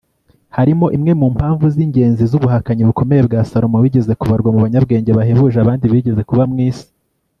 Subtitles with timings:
[0.57, 5.85] harimo imwe mu mpamvu z'ingenzi z'ubuhakanyi bukomeye bwa salomo wigeze kubarwa mu banyabwenge bahebuje abandi
[5.93, 6.87] bigeze kuba mu isi